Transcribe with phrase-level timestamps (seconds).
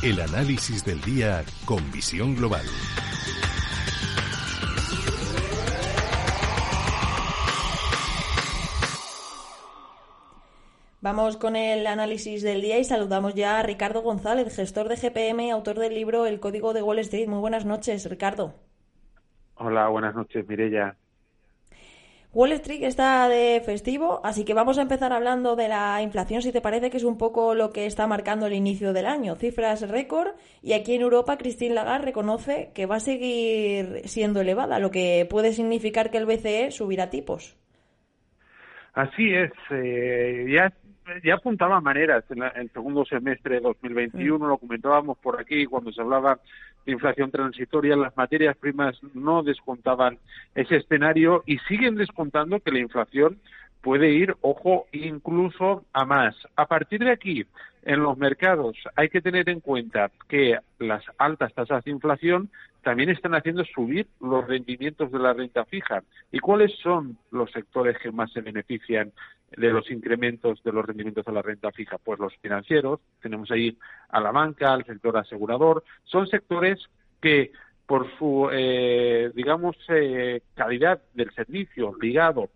[0.00, 2.62] El análisis del día con visión global.
[11.00, 15.50] Vamos con el análisis del día y saludamos ya a Ricardo González, gestor de GPM,
[15.50, 17.26] autor del libro El Código de Wall Street.
[17.26, 18.54] Muy buenas noches, Ricardo.
[19.56, 20.96] Hola, buenas noches, Mirella.
[22.34, 26.52] Wall Street está de festivo, así que vamos a empezar hablando de la inflación, si
[26.52, 29.34] te parece que es un poco lo que está marcando el inicio del año.
[29.34, 30.32] Cifras récord
[30.62, 35.26] y aquí en Europa Christine Lagarde reconoce que va a seguir siendo elevada, lo que
[35.30, 37.56] puede significar que el BCE subirá tipos.
[38.92, 40.70] Así es, eh, ya
[41.22, 46.00] ya apuntaba maneras en, el segundo semestre de 2021, lo comentábamos por aquí cuando se
[46.00, 46.38] hablaba
[46.84, 50.18] de inflación transitoria, las materias primas no descontaban
[50.54, 53.38] ese escenario y siguen descontando que la inflación
[53.82, 56.34] puede ir, ojo, incluso a más.
[56.56, 57.44] A partir de aquí,
[57.82, 62.50] en los mercados hay que tener en cuenta que las altas tasas de inflación
[62.82, 66.02] también están haciendo subir los rendimientos de la renta fija.
[66.32, 69.12] ¿Y cuáles son los sectores que más se benefician
[69.56, 71.98] de los incrementos de los rendimientos de la renta fija?
[71.98, 73.76] Pues los financieros, tenemos ahí
[74.08, 76.78] a la banca, al sector asegurador, son sectores
[77.20, 77.52] que
[77.86, 82.50] por su, eh, digamos, eh, calidad del servicio ligado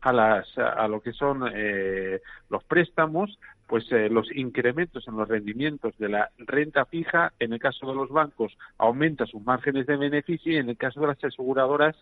[0.00, 5.28] a, las, a lo que son eh, los préstamos, pues eh, los incrementos en los
[5.28, 9.96] rendimientos de la renta fija, en el caso de los bancos, aumenta sus márgenes de
[9.96, 11.94] beneficio y en el caso de las aseguradoras,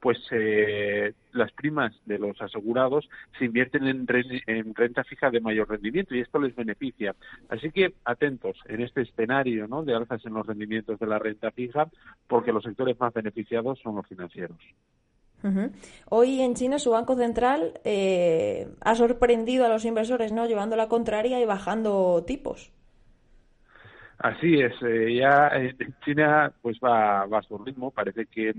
[0.00, 4.06] pues eh, las primas de los asegurados se invierten en,
[4.46, 7.14] en, renta fija de mayor rendimiento y esto les beneficia.
[7.48, 9.82] Así que atentos en este escenario ¿no?
[9.82, 11.88] de alzas en los rendimientos de la renta fija,
[12.28, 14.58] porque los sectores más beneficiados son los financieros.
[16.08, 20.46] Hoy en China su banco central eh, ha sorprendido a los inversores, ¿no?
[20.46, 22.72] Llevando la contraria y bajando tipos.
[24.18, 28.54] Así es, eh, ya en China pues va, va a su ritmo, parece que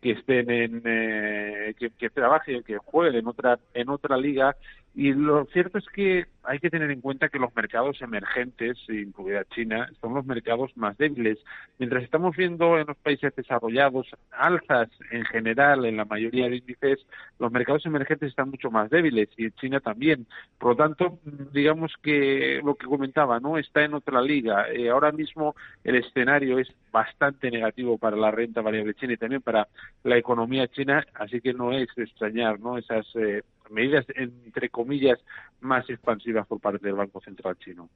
[0.00, 4.54] que estén en eh, que, que trabajen, que jueguen en otra en otra liga
[4.96, 9.44] y lo cierto es que hay que tener en cuenta que los mercados emergentes, incluida
[9.44, 11.38] China, son los mercados más débiles.
[11.78, 17.04] Mientras estamos viendo en los países desarrollados alzas en general en la mayoría de índices,
[17.38, 20.26] los mercados emergentes están mucho más débiles y China también.
[20.58, 21.18] Por lo tanto,
[21.52, 23.58] digamos que lo que comentaba, ¿no?
[23.58, 24.70] Está en otra liga.
[24.70, 29.42] Eh, ahora mismo el escenario es bastante negativo para la renta variable china y también
[29.42, 29.68] para
[30.04, 32.78] la economía china, así que no es de extrañar, ¿no?
[32.78, 35.18] Esas eh, medidas, entre comillas,
[35.60, 37.88] más expansivas por parte del Banco Central chino.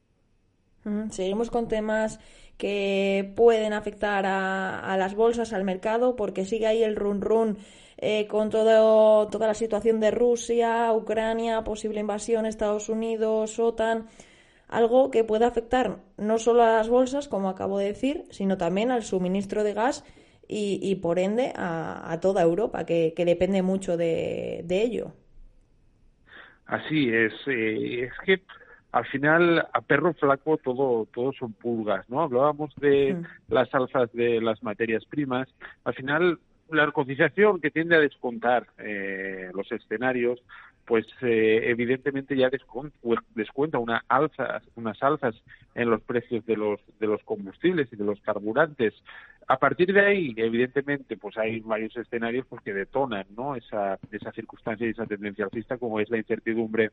[1.10, 2.18] Seguimos con temas
[2.56, 7.58] que pueden afectar a, las bolsas, al mercado, porque sigue ahí el run run
[7.98, 14.06] eh, con todo, toda la situación de Rusia, Ucrania, posible invasión, Estados Unidos, OTAN,
[14.68, 18.90] algo que puede afectar no solo a las bolsas, como acabo de decir, sino también
[18.90, 20.04] al suministro de gas
[20.48, 25.12] y, por ende a, toda Europa, que, depende mucho de ello.
[26.70, 28.42] Así es, eh, es que
[28.92, 32.22] al final a perro flaco todo todo son pulgas, ¿no?
[32.22, 35.48] Hablábamos de las alzas de las materias primas,
[35.82, 36.38] al final
[36.70, 40.40] la cotización que tiende a descontar eh, los escenarios,
[40.90, 45.36] pues eh, evidentemente ya descuenta una alza, unas alzas
[45.76, 48.92] en los precios de los de los combustibles y de los carburantes.
[49.46, 53.54] A partir de ahí, evidentemente, pues hay varios escenarios pues, que detonan, ¿no?
[53.54, 56.90] Esa esa circunstancia y esa tendencia alcista, como es la incertidumbre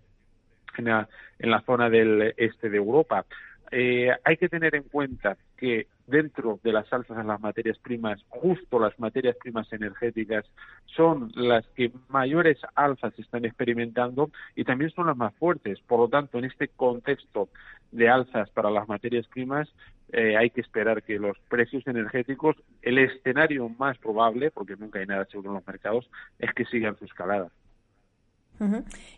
[0.78, 1.10] en la,
[1.40, 3.26] en la zona del este de Europa.
[3.72, 8.24] Eh, hay que tener en cuenta que dentro de las alzas en las materias primas,
[8.30, 10.46] justo las materias primas energéticas
[10.86, 15.80] son las que mayores alzas están experimentando y también son las más fuertes.
[15.82, 17.50] Por lo tanto, en este contexto
[17.92, 19.68] de alzas para las materias primas,
[20.14, 25.06] eh, hay que esperar que los precios energéticos, el escenario más probable, porque nunca hay
[25.06, 27.50] nada seguro en los mercados, es que sigan su escalada.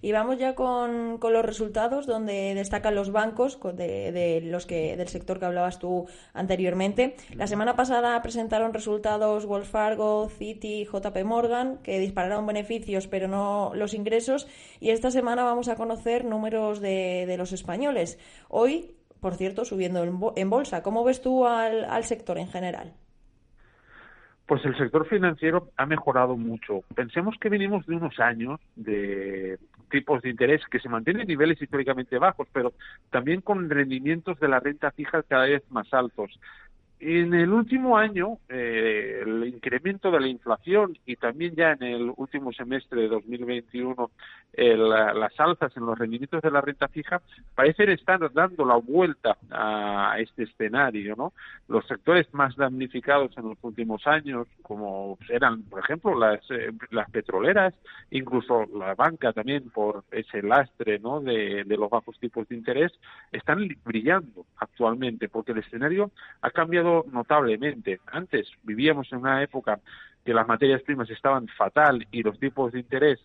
[0.01, 5.07] Y vamos ya con, con, los resultados, donde destacan los bancos de, los que del
[5.07, 7.15] sector que hablabas tú anteriormente.
[7.36, 13.71] La semana pasada presentaron resultados Wells Fargo, Citi, JP Morgan, que dispararon beneficios pero no
[13.75, 14.47] los ingresos.
[14.80, 18.18] Y esta semana vamos a conocer números de, de los españoles.
[18.50, 20.83] Hoy, por cierto, subiendo en, en bolsa.
[20.83, 22.94] ¿Cómo ves tú al, al sector en general?
[24.50, 26.81] Pues el sector financiero ha mejorado mucho.
[26.96, 29.60] Pensemos que venimos de unos años de
[29.92, 32.74] tipos de interés que se mantienen en niveles históricamente bajos, pero
[33.12, 36.31] también con rendimientos de la renta fija cada vez más altos.
[37.00, 42.13] En el último año, eh, el incremento de la inflación y también ya en el
[42.18, 44.12] último semestre de 2021,
[44.57, 47.22] las alzas en los rendimientos de la renta fija
[47.56, 51.16] parecen estar dando la vuelta a este escenario.
[51.16, 51.31] ¿no?
[51.69, 57.10] Los sectores más damnificados en los últimos años, como eran, por ejemplo, las, eh, las
[57.12, 57.74] petroleras,
[58.12, 61.22] incluso la banca también por ese lastre ¿no?
[61.22, 62.92] de los bajos tipos de interés,
[63.31, 66.12] están brillando actualmente porque el escenario
[66.42, 68.00] ha cambiado notablemente.
[68.07, 69.80] Antes vivíamos en una época
[70.25, 73.19] que las materias primas estaban fatal y los tipos de interés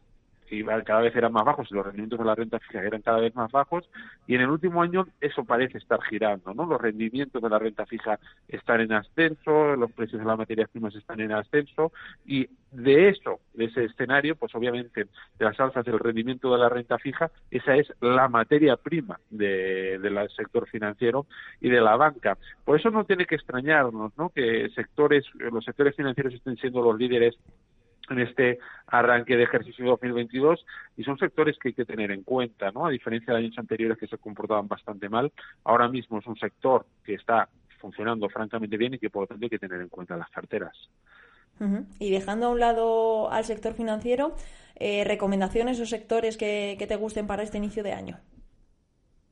[0.84, 3.34] cada vez eran más bajos y los rendimientos de la renta fija eran cada vez
[3.34, 3.88] más bajos
[4.26, 6.66] y en el último año eso parece estar girando, ¿no?
[6.66, 8.18] Los rendimientos de la renta fija
[8.48, 11.92] están en ascenso, los precios de las materias primas están en ascenso
[12.24, 15.04] y de eso, de ese escenario, pues obviamente
[15.38, 19.98] de las alzas del rendimiento de la renta fija, esa es la materia prima de,
[20.00, 21.26] del sector financiero
[21.60, 22.36] y de la banca.
[22.64, 24.30] Por eso no tiene que extrañarnos, ¿no?
[24.30, 27.36] Que sectores, los sectores financieros estén siendo los líderes
[28.12, 30.64] en este arranque de ejercicio 2022
[30.96, 32.86] y son sectores que hay que tener en cuenta, ¿no?
[32.86, 35.32] A diferencia de años anteriores que se comportaban bastante mal,
[35.64, 37.48] ahora mismo es un sector que está
[37.78, 40.76] funcionando francamente bien y que por lo tanto hay que tener en cuenta las carteras.
[42.00, 44.34] Y dejando a un lado al sector financiero,
[44.74, 48.18] eh, recomendaciones o sectores que te gusten para este inicio de año.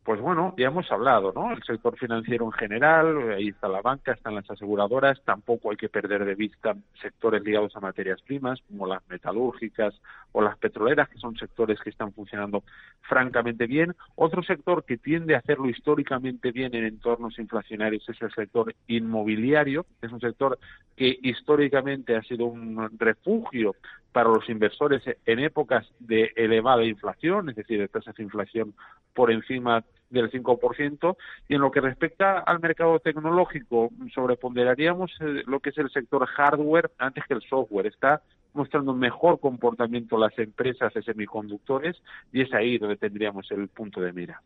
[0.05, 1.53] Pues bueno, ya hemos hablado, ¿no?
[1.53, 5.89] El sector financiero en general, ahí está la banca, están las aseguradoras, tampoco hay que
[5.89, 9.95] perder de vista sectores ligados a materias primas, como las metalúrgicas
[10.33, 12.65] o las petroleras, que son sectores que están funcionando
[13.03, 13.95] francamente bien.
[14.17, 19.87] Otro sector que tiende a hacerlo históricamente bien en entornos inflacionarios es el sector inmobiliario,
[20.03, 20.59] es un sector
[20.97, 23.77] que históricamente ha sido un refugio
[24.11, 28.75] para los inversores en épocas de elevada inflación, es decir, de tasas de inflación
[29.15, 31.17] por encima del 5%,
[31.49, 36.27] y en lo que respecta al mercado tecnológico, sobreponderaríamos eh, lo que es el sector
[36.27, 37.87] hardware antes que el software.
[37.87, 38.23] Está
[38.55, 41.97] mostrando mejor comportamiento las empresas de semiconductores
[42.33, 44.43] y es ahí donde tendríamos el punto de mira.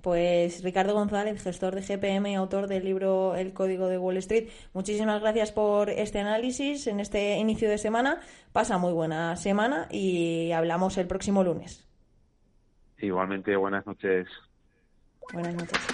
[0.00, 5.20] Pues Ricardo González, gestor de GPM autor del libro El Código de Wall Street, muchísimas
[5.20, 8.20] gracias por este análisis en este inicio de semana.
[8.52, 11.86] Pasa muy buena semana y hablamos el próximo lunes.
[12.98, 14.28] Igualmente, buenas noches.
[15.32, 15.93] Buenas noches.